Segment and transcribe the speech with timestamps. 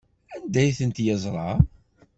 [0.35, 1.49] Anda ay ten-yeẓra?